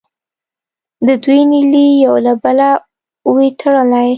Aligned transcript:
د 1.05 1.07
دوی 1.23 1.39
نیلې 1.51 1.85
یو 2.05 2.15
له 2.25 2.33
بله 2.43 2.69
وې 3.33 3.47
تړلې. 3.59 4.09